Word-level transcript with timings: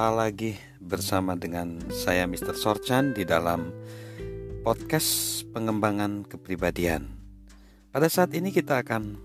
Berjumpa 0.00 0.16
lagi 0.16 0.56
bersama 0.80 1.36
dengan 1.36 1.76
saya 1.92 2.24
Mr. 2.24 2.56
Sorchan 2.56 3.12
di 3.12 3.28
dalam 3.28 3.68
podcast 4.64 5.44
pengembangan 5.52 6.24
kepribadian. 6.24 7.04
Pada 7.92 8.08
saat 8.08 8.32
ini 8.32 8.48
kita 8.48 8.80
akan 8.80 9.20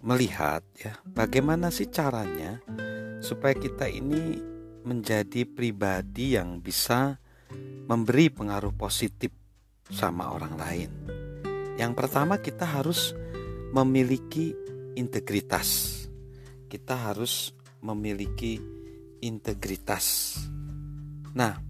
melihat 0.00 0.64
ya 0.80 0.96
bagaimana 1.04 1.68
sih 1.68 1.92
caranya 1.92 2.56
supaya 3.20 3.52
kita 3.52 3.84
ini 3.84 4.40
menjadi 4.80 5.44
pribadi 5.44 6.40
yang 6.40 6.64
bisa 6.64 7.20
memberi 7.84 8.32
pengaruh 8.32 8.72
positif 8.72 9.28
sama 9.92 10.32
orang 10.32 10.56
lain. 10.56 10.90
Yang 11.76 11.92
pertama 12.00 12.40
kita 12.40 12.64
harus 12.64 13.12
memiliki 13.76 14.56
integritas. 14.96 16.00
Kita 16.64 17.12
harus 17.12 17.52
memiliki 17.84 18.75
integritas. 19.20 20.36
Nah, 21.36 21.60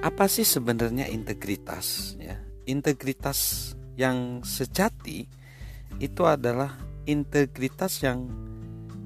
apa 0.00 0.24
sih 0.28 0.48
sebenarnya 0.48 1.08
integritas 1.12 2.16
ya? 2.16 2.40
Integritas 2.64 3.72
yang 4.00 4.40
sejati 4.40 5.28
itu 6.00 6.22
adalah 6.24 6.80
integritas 7.04 8.00
yang 8.00 8.28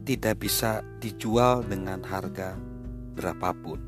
tidak 0.04 0.44
bisa 0.44 0.84
dijual 1.00 1.64
dengan 1.64 2.04
harga 2.04 2.54
berapapun. 3.16 3.80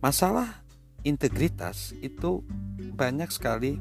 Masalah 0.00 0.62
integritas 1.04 1.94
itu 2.00 2.42
banyak 2.94 3.30
sekali 3.30 3.78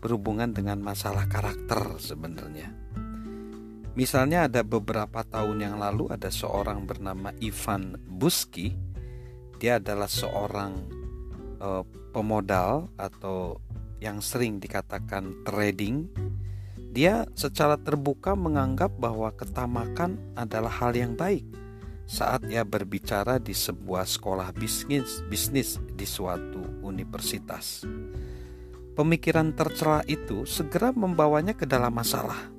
berhubungan 0.00 0.52
dengan 0.52 0.80
masalah 0.80 1.28
karakter 1.28 1.96
sebenarnya. 2.00 2.72
Misalnya 3.94 4.50
ada 4.50 4.66
beberapa 4.66 5.22
tahun 5.22 5.62
yang 5.62 5.76
lalu 5.78 6.10
ada 6.10 6.26
seorang 6.26 6.82
bernama 6.82 7.30
Ivan 7.38 7.94
Buski. 8.10 8.74
Dia 9.62 9.78
adalah 9.78 10.10
seorang 10.10 10.82
uh, 11.62 11.86
pemodal 12.10 12.90
atau 12.98 13.62
yang 14.02 14.18
sering 14.18 14.58
dikatakan 14.58 15.46
trading. 15.46 16.10
Dia 16.90 17.22
secara 17.38 17.78
terbuka 17.78 18.34
menganggap 18.34 18.98
bahwa 18.98 19.30
ketamakan 19.30 20.18
adalah 20.34 20.74
hal 20.74 20.94
yang 20.94 21.14
baik 21.14 21.46
saat 22.04 22.44
ia 22.50 22.66
berbicara 22.66 23.38
di 23.38 23.56
sebuah 23.56 24.04
sekolah 24.04 24.50
bisnis 24.58 25.22
bisnis 25.30 25.78
di 25.94 26.06
suatu 26.06 26.82
universitas. 26.82 27.86
Pemikiran 28.94 29.54
tercela 29.54 30.02
itu 30.06 30.46
segera 30.46 30.94
membawanya 30.94 31.54
ke 31.54 31.66
dalam 31.66 31.90
masalah 31.90 32.53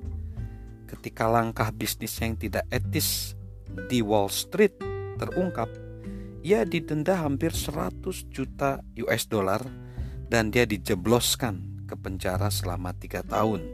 ketika 0.86 1.26
langkah 1.28 1.74
bisnis 1.74 2.16
yang 2.22 2.38
tidak 2.38 2.66
etis 2.70 3.34
di 3.90 4.00
Wall 4.00 4.30
Street 4.30 4.78
terungkap, 5.18 5.68
ia 6.46 6.62
didenda 6.62 7.18
hampir 7.20 7.52
100 7.52 8.06
juta 8.30 8.80
US 9.02 9.26
dollar 9.26 9.66
dan 10.30 10.54
dia 10.54 10.70
dijebloskan 10.70 11.86
ke 11.90 11.98
penjara 11.98 12.54
selama 12.54 12.94
tiga 12.94 13.26
tahun. 13.26 13.66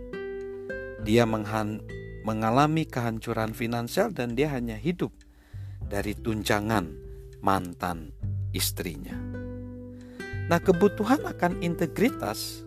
Dia 1.04 1.28
mengalami 2.24 2.84
kehancuran 2.88 3.52
finansial 3.52 4.16
dan 4.16 4.40
dia 4.40 4.52
hanya 4.56 4.80
hidup 4.80 5.12
dari 5.84 6.16
tunjangan 6.16 6.88
mantan 7.44 8.16
istrinya. 8.56 9.16
Nah, 10.48 10.60
kebutuhan 10.60 11.24
akan 11.28 11.64
integritas 11.64 12.64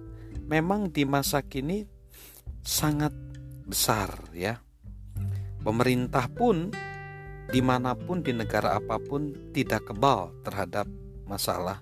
memang 0.49 0.93
di 0.93 1.05
masa 1.09 1.41
kini 1.45 1.89
sangat 2.65 3.13
besar 3.65 4.31
ya. 4.37 4.61
Pemerintah 5.65 6.29
pun 6.29 6.69
di 7.49 7.61
mana 7.61 7.97
pun 7.97 8.21
di 8.21 8.33
negara 8.33 8.77
apa 8.77 9.01
pun 9.01 9.53
tidak 9.53 9.93
kebal 9.93 10.33
terhadap 10.45 10.89
masalah 11.25 11.81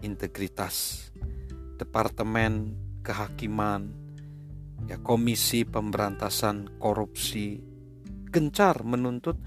integritas. 0.00 1.08
Departemen 1.78 2.74
kehakiman, 3.04 3.88
ya 4.88 4.98
komisi 5.00 5.64
pemberantasan 5.64 6.80
korupsi 6.80 7.60
gencar 8.28 8.84
menuntut 8.84 9.40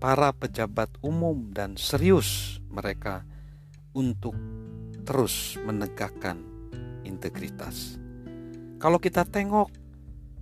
para 0.00 0.32
pejabat 0.32 0.88
umum 1.04 1.52
dan 1.52 1.76
serius 1.76 2.60
mereka 2.72 3.24
untuk 3.92 4.34
terus 5.04 5.60
menegakkan 5.60 6.40
integritas. 7.04 8.00
Kalau 8.80 8.98
kita 8.98 9.24
tengok 9.28 9.83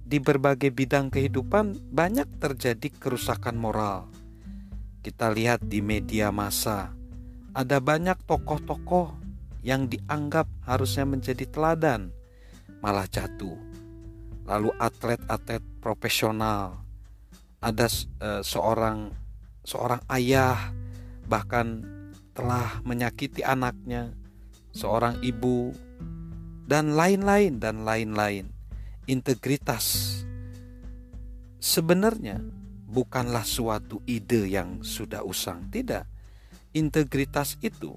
di 0.02 0.18
berbagai 0.18 0.74
bidang 0.74 1.08
kehidupan 1.08 1.94
banyak 1.94 2.26
terjadi 2.42 2.90
kerusakan 2.90 3.54
moral. 3.56 4.10
Kita 5.02 5.30
lihat 5.30 5.66
di 5.66 5.82
media 5.82 6.30
massa, 6.30 6.94
ada 7.54 7.78
banyak 7.82 8.18
tokoh-tokoh 8.26 9.18
yang 9.62 9.86
dianggap 9.86 10.46
harusnya 10.66 11.06
menjadi 11.06 11.46
teladan, 11.50 12.10
malah 12.82 13.06
jatuh. 13.06 13.58
Lalu 14.46 14.74
atlet-atlet 14.78 15.62
profesional, 15.78 16.82
ada 17.62 17.86
uh, 18.22 18.42
seorang 18.42 19.14
seorang 19.62 20.02
ayah 20.10 20.74
bahkan 21.30 21.86
telah 22.34 22.82
menyakiti 22.82 23.46
anaknya, 23.46 24.10
seorang 24.74 25.22
ibu 25.22 25.70
dan 26.66 26.98
lain-lain 26.98 27.62
dan 27.62 27.86
lain-lain 27.86 28.50
integritas 29.06 30.18
sebenarnya 31.62 32.42
bukanlah 32.92 33.46
suatu 33.46 34.04
ide 34.04 34.50
yang 34.50 34.84
sudah 34.84 35.24
usang, 35.24 35.70
tidak. 35.72 36.04
Integritas 36.76 37.56
itu 37.64 37.96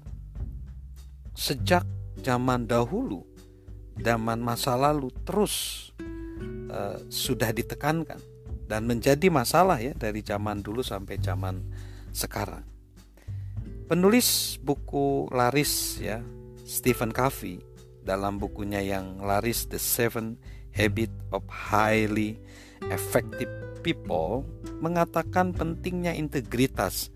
sejak 1.36 1.84
zaman 2.24 2.64
dahulu, 2.64 3.24
zaman 4.00 4.40
masa 4.40 4.72
lalu 4.76 5.12
terus 5.24 5.88
uh, 6.72 6.96
sudah 7.12 7.52
ditekankan 7.52 8.20
dan 8.66 8.88
menjadi 8.88 9.28
masalah 9.28 9.78
ya 9.80 9.92
dari 9.92 10.24
zaman 10.24 10.64
dulu 10.64 10.80
sampai 10.80 11.20
zaman 11.20 11.60
sekarang. 12.10 12.64
Penulis 13.86 14.58
buku 14.58 15.30
laris 15.30 16.02
ya 16.02 16.18
Stephen 16.66 17.14
Covey 17.14 17.62
dalam 18.02 18.42
bukunya 18.42 18.82
yang 18.82 19.22
laris 19.22 19.70
The 19.70 19.78
Seven 19.78 20.40
Habit 20.76 21.32
of 21.32 21.42
Highly 21.48 22.36
Effective 22.92 23.48
People 23.80 24.44
mengatakan 24.84 25.56
pentingnya 25.56 26.12
integritas 26.12 27.08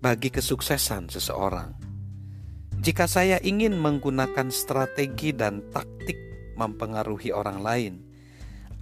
bagi 0.00 0.32
kesuksesan 0.32 1.12
seseorang. 1.12 1.76
Jika 2.82 3.06
saya 3.06 3.38
ingin 3.38 3.78
menggunakan 3.78 4.50
strategi 4.50 5.30
dan 5.30 5.62
taktik 5.70 6.18
mempengaruhi 6.58 7.30
orang 7.30 7.62
lain 7.62 7.94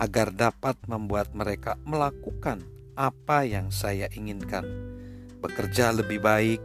agar 0.01 0.33
dapat 0.33 0.81
membuat 0.89 1.37
mereka 1.37 1.77
melakukan 1.85 2.65
apa 2.97 3.45
yang 3.45 3.69
saya 3.69 4.09
inginkan, 4.17 4.65
bekerja 5.45 5.93
lebih 5.93 6.25
baik, 6.25 6.61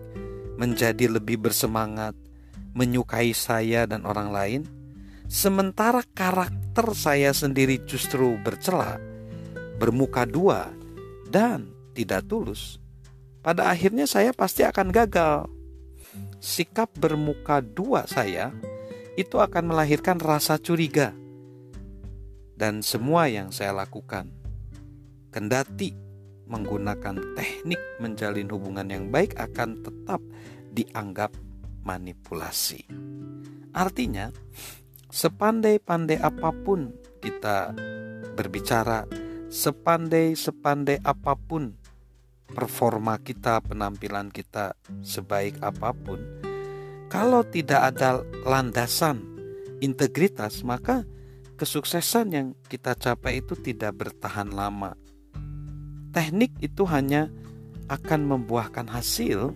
menjadi 0.55 1.11
lebih 1.11 1.43
bersemangat, 1.43 2.15
menyukai 2.71 3.35
saya 3.35 3.83
dan 3.83 4.07
orang 4.07 4.31
lain, 4.31 4.61
sementara 5.27 6.03
karakter 6.15 6.64
saya 6.91 7.31
sendiri 7.31 7.80
justru 7.88 8.36
bercela, 8.44 9.00
bermuka 9.80 10.28
dua, 10.28 10.68
dan 11.31 11.72
tidak 11.96 12.28
tulus, 12.28 12.84
pada 13.40 13.72
akhirnya 13.72 14.03
saya 14.03 14.36
pasti 14.36 14.68
akan 14.68 14.91
gagal. 14.91 15.47
Sikap 16.44 16.91
bermuka 17.00 17.63
dua 17.63 18.06
saya 18.06 18.52
itu 19.16 19.40
akan 19.40 19.72
melahirkan 19.72 20.19
rasa 20.19 20.59
curiga, 20.59 21.16
dan 22.56 22.83
semua 22.83 23.31
yang 23.31 23.56
saya 23.56 23.71
lakukan, 23.71 24.31
kendati 25.31 25.95
menggunakan 26.45 27.33
teknik 27.33 27.81
menjalin 27.98 28.48
hubungan 28.51 28.88
yang 28.92 29.06
baik, 29.10 29.33
akan 29.39 29.81
tetap 29.81 30.21
dianggap 30.75 31.33
manipulasi. 31.81 32.86
Artinya, 33.74 34.30
Sepandai-pandai 35.15 36.19
apa 36.19 36.51
pun 36.51 36.91
kita 37.23 37.71
berbicara, 38.35 39.07
sepandai-sepandai 39.47 41.00
apa 41.07 41.39
pun 41.39 41.71
performa 42.51 43.15
kita, 43.23 43.63
penampilan 43.63 44.27
kita 44.27 44.75
sebaik 45.07 45.56
apa 45.63 45.95
pun, 45.95 46.19
kalau 47.07 47.47
tidak 47.47 47.95
ada 47.95 48.27
landasan 48.44 49.23
integritas, 49.79 50.67
maka 50.67 51.07
kesuksesan 51.56 52.35
yang 52.35 52.47
kita 52.68 52.91
capai 53.00 53.39
itu 53.39 53.56
tidak 53.56 53.95
bertahan 53.95 54.51
lama. 54.51 55.00
Teknik 56.11 56.59
itu 56.59 56.83
hanya 56.91 57.31
akan 57.88 58.35
membuahkan 58.35 58.91
hasil 58.91 59.56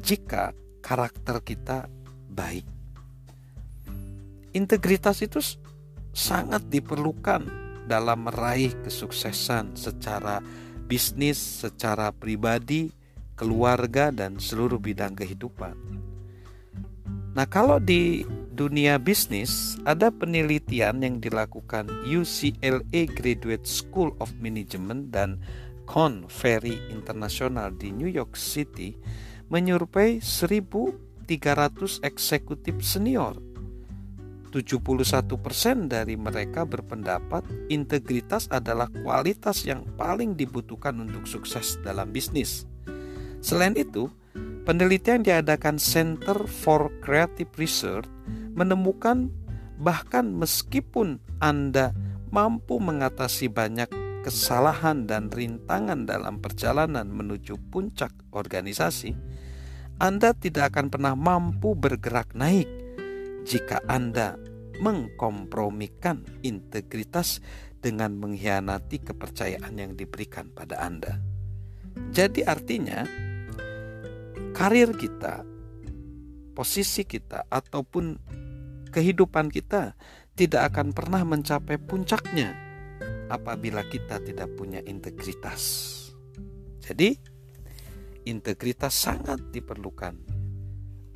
jika 0.00 0.56
karakter 0.80 1.44
kita 1.44 1.84
baik. 2.32 2.75
Integritas 4.56 5.20
itu 5.20 5.36
sangat 6.16 6.64
diperlukan 6.72 7.44
dalam 7.84 8.24
meraih 8.24 8.72
kesuksesan 8.80 9.76
secara 9.76 10.40
bisnis, 10.88 11.36
secara 11.36 12.08
pribadi, 12.08 12.88
keluarga, 13.36 14.08
dan 14.08 14.40
seluruh 14.40 14.80
bidang 14.80 15.12
kehidupan. 15.12 15.76
Nah, 17.36 17.44
kalau 17.44 17.76
di 17.76 18.24
dunia 18.56 18.96
bisnis, 18.96 19.76
ada 19.84 20.08
penelitian 20.08 21.04
yang 21.04 21.20
dilakukan 21.20 21.84
UCLA 22.08 23.12
Graduate 23.12 23.68
School 23.68 24.16
of 24.24 24.32
Management 24.40 25.12
dan 25.12 25.36
Con 25.84 26.24
Ferry 26.32 26.80
International 26.88 27.76
di 27.76 27.92
New 27.92 28.08
York 28.08 28.40
City 28.40 28.96
menyurvei 29.52 30.18
1.300 30.18 32.00
eksekutif 32.02 32.80
senior. 32.80 33.45
71% 34.56 35.28
dari 35.92 36.16
mereka 36.16 36.64
berpendapat 36.64 37.44
integritas 37.68 38.48
adalah 38.48 38.88
kualitas 38.88 39.68
yang 39.68 39.84
paling 40.00 40.32
dibutuhkan 40.32 40.96
untuk 40.96 41.28
sukses 41.28 41.76
dalam 41.84 42.08
bisnis. 42.08 42.64
Selain 43.44 43.76
itu, 43.76 44.08
Penelitian 44.66 45.22
diadakan 45.22 45.78
Center 45.78 46.34
for 46.50 46.90
Creative 46.98 47.46
Research 47.54 48.10
menemukan 48.58 49.30
bahkan 49.78 50.26
meskipun 50.34 51.22
Anda 51.38 51.94
mampu 52.34 52.82
mengatasi 52.82 53.46
banyak 53.46 53.86
kesalahan 54.26 55.06
dan 55.06 55.30
rintangan 55.30 56.10
dalam 56.10 56.42
perjalanan 56.42 57.06
menuju 57.06 57.62
puncak 57.70 58.10
organisasi, 58.34 59.14
Anda 60.02 60.34
tidak 60.34 60.74
akan 60.74 60.90
pernah 60.90 61.14
mampu 61.14 61.78
bergerak 61.78 62.34
naik 62.34 62.66
jika 63.46 63.78
Anda 63.86 64.34
mengkompromikan 64.80 66.24
integritas 66.44 67.40
dengan 67.80 68.18
mengkhianati 68.18 68.98
kepercayaan 69.04 69.74
yang 69.78 69.92
diberikan 69.94 70.50
pada 70.50 70.82
Anda. 70.82 71.22
Jadi 72.12 72.42
artinya, 72.42 73.06
karir 74.52 74.90
kita, 74.96 75.46
posisi 76.52 77.06
kita, 77.06 77.46
ataupun 77.46 78.18
kehidupan 78.90 79.52
kita 79.52 79.94
tidak 80.36 80.72
akan 80.74 80.92
pernah 80.92 81.22
mencapai 81.24 81.80
puncaknya 81.80 82.52
apabila 83.32 83.84
kita 83.86 84.20
tidak 84.20 84.50
punya 84.56 84.82
integritas. 84.84 85.62
Jadi, 86.82 87.16
integritas 88.26 88.94
sangat 88.94 89.40
diperlukan 89.54 90.14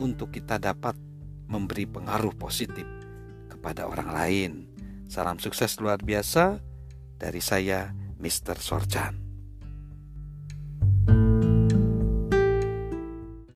untuk 0.00 0.32
kita 0.32 0.56
dapat 0.56 0.96
memberi 1.50 1.84
pengaruh 1.84 2.34
positif 2.38 2.99
kepada 3.60 3.84
orang 3.84 4.08
lain. 4.08 4.52
Salam 5.12 5.36
sukses 5.36 5.76
luar 5.76 6.00
biasa 6.00 6.64
dari 7.20 7.44
saya, 7.44 7.92
Mr. 8.16 8.56
Sorchan. 8.56 9.19